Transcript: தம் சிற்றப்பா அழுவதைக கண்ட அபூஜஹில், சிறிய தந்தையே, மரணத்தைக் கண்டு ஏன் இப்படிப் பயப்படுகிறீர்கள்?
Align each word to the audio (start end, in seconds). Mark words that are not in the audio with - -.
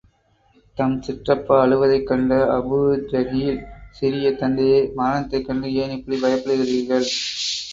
தம் 0.77 0.95
சிற்றப்பா 1.01 1.57
அழுவதைக 1.57 2.03
கண்ட 2.03 2.31
அபூஜஹில், 2.55 3.61
சிறிய 3.91 4.33
தந்தையே, 4.35 4.91
மரணத்தைக் 4.95 5.45
கண்டு 5.45 5.73
ஏன் 5.75 5.91
இப்படிப் 5.91 6.25
பயப்படுகிறீர்கள்? 6.25 7.07